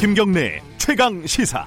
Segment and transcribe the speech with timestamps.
[0.00, 1.66] 김경래 최강 시사.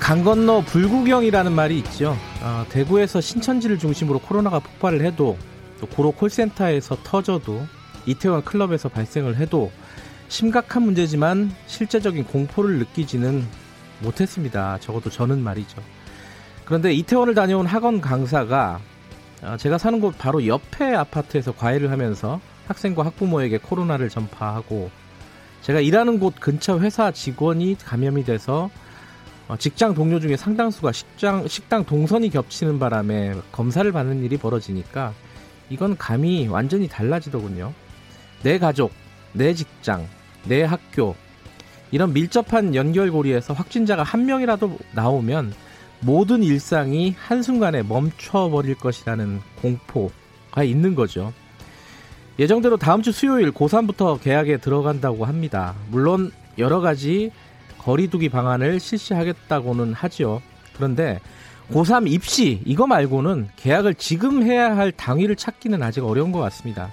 [0.00, 2.16] 강 건너 불구경이라는 말이 있죠.
[2.42, 5.36] 어, 대구에서 신천지를 중심으로 코로나가 폭발을 해도
[5.80, 7.66] 또 고로 콜센터에서 터져도
[8.06, 9.70] 이태원 클럽에서 발생을 해도
[10.32, 13.46] 심각한 문제지만 실제적인 공포를 느끼지는
[14.00, 14.78] 못했습니다.
[14.80, 15.82] 적어도 저는 말이죠.
[16.64, 18.80] 그런데 이태원을 다녀온 학원 강사가
[19.42, 24.90] 어, 제가 사는 곳 바로 옆에 아파트에서 과외를 하면서 학생과 학부모에게 코로나를 전파하고
[25.60, 28.70] 제가 일하는 곳 근처 회사 직원이 감염이 돼서
[29.48, 35.12] 어, 직장 동료 중에 상당수가 식장, 식당 동선이 겹치는 바람에 검사를 받는 일이 벌어지니까
[35.68, 37.74] 이건 감이 완전히 달라지더군요.
[38.42, 38.92] 내 가족,
[39.34, 40.08] 내 직장,
[40.44, 41.14] 내 학교
[41.90, 45.54] 이런 밀접한 연결고리에서 확진자가 한 명이라도 나오면
[46.00, 51.32] 모든 일상이 한순간에 멈춰버릴 것이라는 공포가 있는 거죠.
[52.38, 55.74] 예정대로 다음 주 수요일 고3부터 개학에 들어간다고 합니다.
[55.90, 57.30] 물론 여러 가지
[57.78, 60.40] 거리두기 방안을 실시하겠다고는 하죠.
[60.74, 61.20] 그런데
[61.70, 66.90] 고3 입시 이거 말고는 개학을 지금 해야 할 당위를 찾기는 아직 어려운 것 같습니다.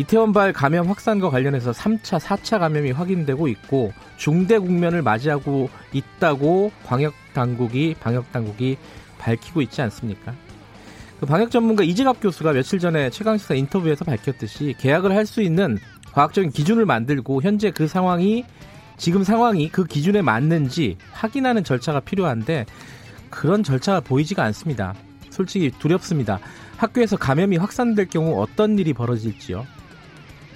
[0.00, 7.94] 이태원발 감염 확산과 관련해서 3차, 4차 감염이 확인되고 있고 중대 국면을 맞이하고 있다고 광역 당국이
[8.00, 8.78] 방역 당국이
[9.18, 10.32] 밝히고 있지 않습니까?
[11.20, 15.76] 그 방역 전문가 이재갑 교수가 며칠 전에 최강 시사 인터뷰에서 밝혔듯이 계약을 할 수 있는
[16.12, 18.46] 과학적인 기준을 만들고 현재 그 상황이
[18.96, 22.64] 지금 상황이 그 기준에 맞는지 확인하는 절차가 필요한데
[23.28, 24.94] 그런 절차가 보이지가 않습니다.
[25.28, 26.40] 솔직히 두렵습니다.
[26.78, 29.66] 학교에서 감염이 확산될 경우 어떤 일이 벌어질지요.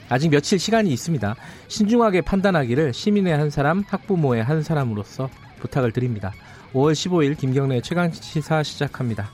[0.09, 1.35] 아직 며칠 시간이 있습니다.
[1.69, 5.31] 신중하게 판단하기를 시민의 한 사람, 학부모의 한 사람으로서
[5.61, 6.33] 부탁을 드립니다.
[6.73, 9.31] 5월 15일 김경래 최강 시사 시작합니다.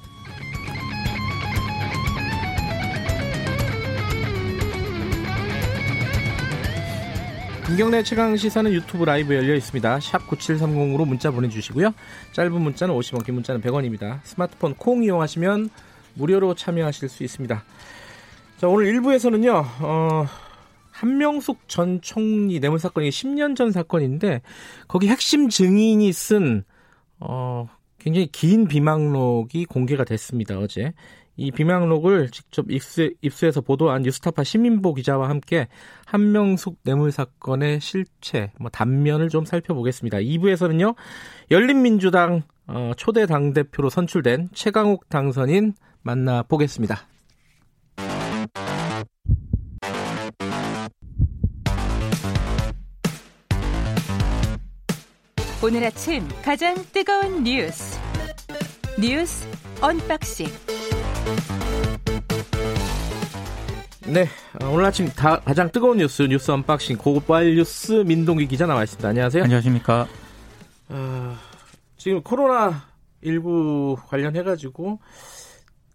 [7.70, 10.00] 김경래 최강 시사는 유튜브 라이브 열려 있습니다.
[10.00, 11.94] 샵 9730으로 문자 보내주시고요.
[12.32, 14.18] 짧은 문자는 50원, 긴 문자는 100원입니다.
[14.24, 15.70] 스마트폰 콩 이용하시면
[16.14, 17.62] 무료로 참여하실 수 있습니다.
[18.58, 20.26] 자, 오늘 1부에서는요, 어,
[21.00, 24.42] 한명숙 전 총리 뇌물 사건이 10년 전 사건인데,
[24.86, 26.62] 거기 핵심 증인이 쓴,
[27.18, 27.66] 어,
[27.98, 30.92] 굉장히 긴 비망록이 공개가 됐습니다, 어제.
[31.38, 35.68] 이 비망록을 직접 입수, 입수해서 보도한 뉴스타파 시민보 기자와 함께
[36.04, 40.18] 한명숙 뇌물 사건의 실체, 뭐 단면을 좀 살펴보겠습니다.
[40.18, 40.94] 2부에서는요,
[41.50, 45.72] 열린민주당 어, 초대 당대표로 선출된 최강욱 당선인
[46.02, 47.08] 만나보겠습니다.
[55.62, 57.98] 오늘 아침 가장 뜨거운 뉴스
[58.98, 59.46] 뉴스
[59.82, 60.46] 언박싱
[64.06, 64.26] 네,
[64.62, 69.06] 어, 오늘 아침 다, 가장 뜨거운 뉴스 뉴스 언박싱 고발 뉴스 민동기 기자 나와 있습니다.
[69.06, 69.44] 안녕하세요.
[69.44, 70.08] 안녕하십니까.
[70.88, 71.36] 어,
[71.96, 72.86] 지금 코로나
[73.22, 74.98] 19 관련해 가지고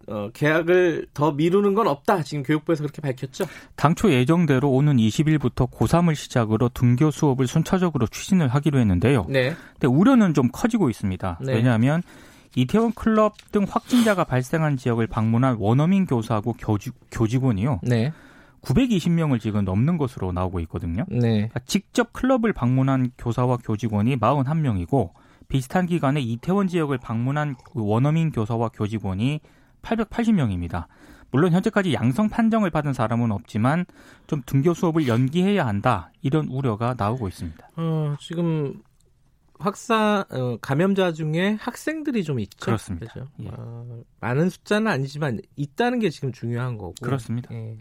[0.07, 2.23] 어, 계약을 더 미루는 건 없다.
[2.23, 3.45] 지금 교육부에서 그렇게 밝혔죠.
[3.75, 9.25] 당초 예정대로 오는 20일부터 고3을 시작으로 등교 수업을 순차적으로 추진을 하기로 했는데요.
[9.29, 9.55] 네.
[9.73, 11.39] 근데 우려는 좀 커지고 있습니다.
[11.41, 11.53] 네.
[11.53, 12.03] 왜냐하면
[12.55, 17.81] 이태원 클럽 등 확진자가 발생한 지역을 방문한 원어민 교사하고 교직, 교직원이요.
[17.83, 18.13] 네.
[18.61, 21.05] 920명을 지금 넘는 것으로 나오고 있거든요.
[21.09, 21.19] 네.
[21.19, 25.11] 그러니까 직접 클럽을 방문한 교사와 교직원이 41명이고
[25.47, 29.41] 비슷한 기간에 이태원 지역을 방문한 그 원어민 교사와 교직원이
[29.85, 30.88] 880명입니다.
[31.31, 33.85] 물론 현재까지 양성 판정을 받은 사람은 없지만
[34.28, 37.69] 좀 등교 수업을 연기해야 한다 이런 우려가 나오고 있습니다.
[37.75, 38.81] 어, 지금
[39.59, 42.57] 확산 어, 감염자 중에 학생들이 좀 있죠.
[42.66, 43.13] 그렇습니다.
[43.13, 43.28] 그죠?
[43.41, 43.50] 예.
[43.51, 46.94] 어, 많은 숫자는 아니지만 있다는 게 지금 중요한 거고.
[47.02, 47.53] 그렇습니다.
[47.53, 47.78] 예.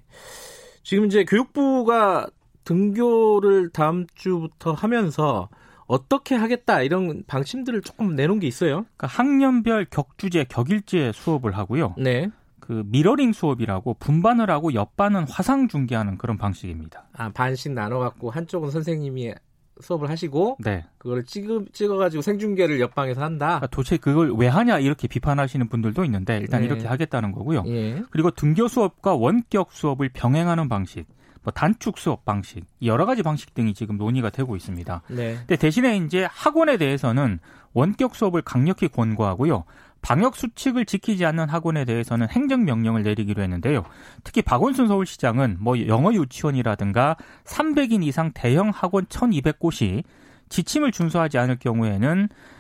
[0.82, 2.28] 지금 이제 교육부가
[2.64, 5.48] 등교를 다음 주부터 하면서
[5.86, 8.86] 어떻게 하겠다 이런 방침들을 조금 내놓은 게 있어요.
[8.96, 11.94] 그러니까 학년별 격주제, 격일제 수업을 하고요.
[11.98, 12.30] 네.
[12.60, 17.04] 그 미러링 수업이라고 분반을 하고 옆반은 화상 중계하는 그런 방식입니다.
[17.12, 19.34] 아 반씩 나눠 갖고 한쪽은 선생님이
[19.80, 20.84] 수업을 하시고 네.
[20.98, 23.46] 그걸 찍어 찍어가지고 생중계를 옆방에서 한다.
[23.46, 26.66] 그러니까 도대체 그걸 왜 하냐 이렇게 비판하시는 분들도 있는데 일단 네.
[26.66, 27.64] 이렇게 하겠다는 거고요.
[27.66, 28.02] 예.
[28.10, 31.06] 그리고 등교 수업과 원격 수업을 병행하는 방식,
[31.44, 35.02] 뭐 단축 수업 방식, 여러 가지 방식 등이 지금 논의가 되고 있습니다.
[35.08, 35.36] 네.
[35.36, 37.38] 근데 대신에 이제 학원에 대해서는
[37.74, 39.64] 원격 수업을 강력히 권고하고요.
[40.00, 43.84] 방역 수칙을 지키지 않는 학원에 대해서는 행정 명령을 내리기로 했는데요.
[44.22, 50.02] 특히 박원순 서울시장은 뭐 영어 유치원이라든가 300인 이상 대형 학원 1,200곳이
[50.50, 52.53] 지침을 준수하지 않을 경우에는 어,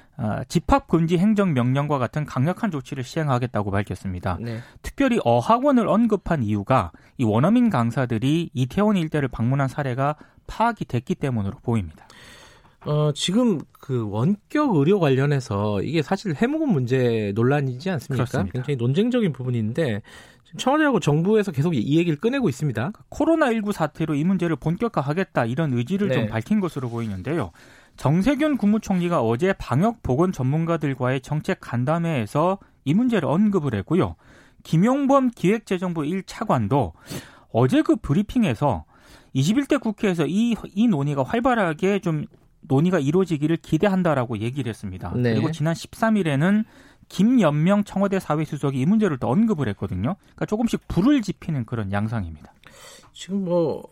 [0.48, 4.38] 집합 금지 행정 명령과 같은 강력한 조치를 시행하겠다고 밝혔습니다.
[4.40, 4.60] 네.
[4.82, 10.16] 특별히 어학원을 언급한 이유가 이 원어민 강사들이 이태원 일대를 방문한 사례가
[10.46, 12.06] 파악이 됐기 때문으로 보입니다.
[12.86, 18.24] 어, 지금 그 원격 의료 관련해서 이게 사실 해묵은 문제 논란이지 않습니까?
[18.24, 18.52] 그렇습니다.
[18.52, 20.02] 굉장히 논쟁적인 부분인데
[20.56, 22.92] 청와대하고 정부에서 계속 이 얘기를 꺼내고 있습니다.
[23.10, 26.14] 코로나19 사태로 이 문제를 본격화하겠다 이런 의지를 네.
[26.14, 27.50] 좀 밝힌 것으로 보이는데요.
[27.96, 34.16] 정세균 국무총리가 어제 방역 보건 전문가들과의 정책 간담회에서 이 문제를 언급을 했고요.
[34.62, 36.92] 김용범 기획재정부 1차관도
[37.50, 38.84] 어제 그 브리핑에서
[39.34, 42.26] 21대 국회에서 이, 이 논의가 활발하게 좀
[42.62, 45.12] 논의가 이루어지기를 기대한다라고 얘기를 했습니다.
[45.14, 45.34] 네.
[45.34, 46.64] 그리고 지난 13일에는
[47.08, 50.16] 김연명 청와대 사회수석이 이 문제를 또 언급을 했거든요.
[50.20, 52.52] 그러니까 조금씩 불을 지피는 그런 양상입니다.
[53.12, 53.82] 지금 뭐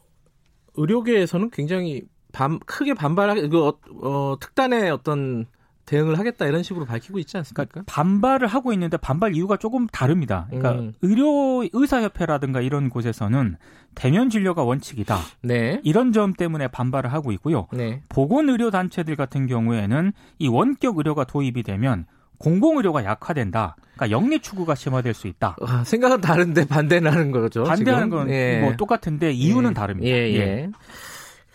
[0.75, 2.03] 의료계에서는 굉장히
[2.33, 5.47] 반, 크게 반발하게 그 어, 어, 특단의 어떤
[5.85, 7.65] 대응을 하겠다 이런 식으로 밝히고 있지 않습니까?
[7.65, 10.47] 그러니까 반발을 하고 있는데 반발 이유가 조금 다릅니다.
[10.49, 10.95] 그러니까 음.
[11.03, 13.57] 의료 의사협회라든가 이런 곳에서는
[13.95, 15.19] 대면 진료가 원칙이다.
[15.43, 15.81] 네.
[15.83, 17.67] 이런 점 때문에 반발을 하고 있고요.
[17.73, 18.01] 네.
[18.09, 22.07] 보건 의료 단체들 같은 경우에는 이 원격 의료가 도입이 되면
[22.39, 23.77] 공공의료가 약화된다.
[23.95, 25.57] 그러니까 영리 추구가 심화될 수 있다.
[25.61, 27.65] 아, 생각은 다른데 반대는 하는 거죠.
[27.65, 28.61] 반대하는 건 예.
[28.61, 29.75] 뭐 똑같은데 이유는 예.
[29.75, 30.09] 다릅니다.
[30.09, 30.37] 예, 예.
[30.37, 30.71] 예.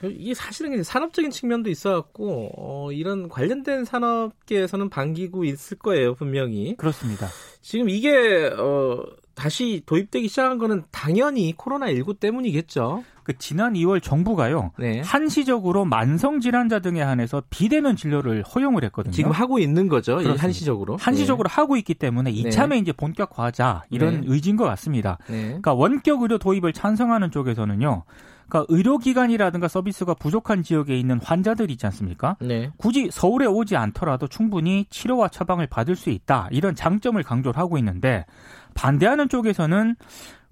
[0.03, 6.75] 이게 사실은 산업적인 측면도 있어갖고 어, 이런 관련된 산업계에서는 반기고 있을 거예요 분명히.
[6.77, 7.27] 그렇습니다.
[7.61, 9.03] 지금 이게 어,
[9.33, 13.03] 다시 도입되기 시작한 거는 당연히 코로나 19 때문이겠죠.
[13.23, 15.01] 그 지난 2월 정부가요 네.
[15.01, 19.13] 한시적으로 만성 질환자 등에 한해서 비대면 진료를 허용을 했거든요.
[19.13, 20.17] 지금 하고 있는 거죠.
[20.37, 20.95] 한시적으로.
[20.95, 21.53] 한시적으로 네.
[21.53, 22.77] 하고 있기 때문에 이참에 네.
[22.79, 24.27] 이제 본격화하자 이런 네.
[24.27, 25.17] 의지인 것 같습니다.
[25.27, 25.47] 네.
[25.47, 28.03] 그러니까 원격 의료 도입을 찬성하는 쪽에서는요.
[28.49, 32.37] 그러니까 의료기관이라든가 서비스가 부족한 지역에 있는 환자들 있지 않습니까?
[32.39, 32.71] 네.
[32.77, 36.47] 굳이 서울에 오지 않더라도 충분히 치료와 처방을 받을 수 있다.
[36.51, 38.25] 이런 장점을 강조를 하고 있는데
[38.73, 39.95] 반대하는 쪽에서는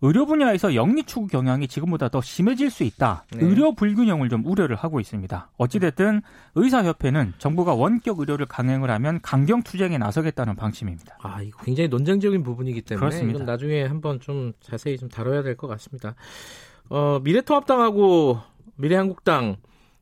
[0.02, 3.24] 의료 분야에서 영리 추구 경향이 지금보다 더 심해질 수 있다.
[3.32, 3.46] 네.
[3.46, 5.50] 의료 불균형을 좀 우려를 하고 있습니다.
[5.58, 6.22] 어찌됐든
[6.56, 11.18] 의사협회는 정부가 원격 의료를 강행을 하면 강경 투쟁에 나서겠다는 방침입니다.
[11.22, 13.38] 아, 이거 굉장히 논쟁적인 부분이기 때문에 그렇습니다.
[13.38, 16.14] 이건 나중에 한번 좀 자세히 좀 다뤄야 될 것 같습니다.
[16.90, 18.40] 어, 미래통합당하고
[18.76, 19.58] 미래한국당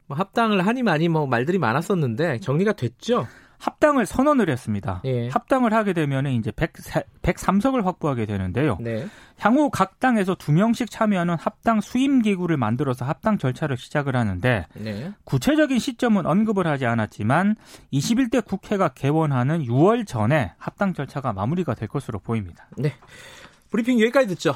[0.08, 3.28] 뭐 합당을 하니 많이 뭐 말들이 많았었는데 정리가 됐죠?
[3.64, 5.02] 합당을 선언을 했습니다.
[5.06, 5.30] 예.
[5.30, 6.74] 합당을 하게 되면 이제 100,
[7.22, 8.78] 103석을 확보하게 되는데요.
[8.82, 9.08] 네.
[9.40, 15.14] 향후 각 당에서 두 명씩 참여하는 합당 수임 기구를 만들어서 합당 절차를 시작을 하는데 네.
[15.24, 17.56] 구체적인 시점은 언급을 하지 않았지만
[17.94, 22.68] 21대 국회가 개원하는 6월 전에 합당 절차가 마무리가 될 것으로 보입니다.
[22.78, 22.94] 네.
[23.70, 24.54] 브리핑 여기까지 듣죠.